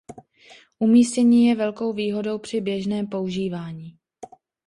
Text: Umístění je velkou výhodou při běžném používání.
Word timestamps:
Umístění 0.79 1.47
je 1.47 1.55
velkou 1.55 1.93
výhodou 1.93 2.37
při 2.39 2.61
běžném 2.61 3.07
používání. 3.07 3.97